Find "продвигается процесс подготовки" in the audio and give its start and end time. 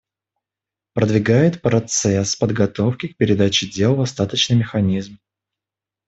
0.95-3.09